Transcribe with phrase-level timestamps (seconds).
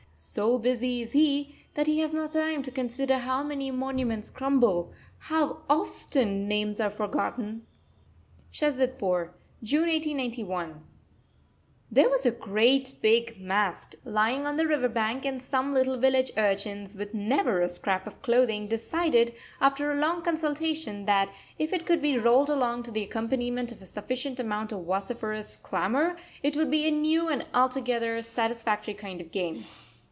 [0.13, 4.93] So busy is he that he has not time to consider how many monuments crumble,
[5.17, 7.65] how often names are forgotten!
[8.51, 9.33] SHAZADPUR.
[9.63, 10.81] June 1891.
[11.89, 16.31] There was a great, big mast lying on the river bank, and some little village
[16.37, 21.85] urchins, with never a scrap of clothing, decided, after a long consultation, that if it
[21.85, 26.55] could be rolled along to the accompaniment of a sufficient amount of vociferous clamour, it
[26.55, 29.65] would be a new and altogether satisfactory kind of game.